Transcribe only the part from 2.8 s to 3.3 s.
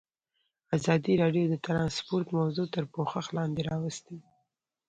پوښښ